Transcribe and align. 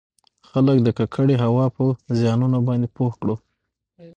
خلــک 0.49 0.77
د 0.83 0.89
ککـړې 0.97 1.35
هـوا 1.43 1.65
پـه 1.75 1.85
زيـانونو 2.19 2.57
بانـدې 2.65 2.87
پـوه 2.95 3.11
کـړو٫ 3.19 3.35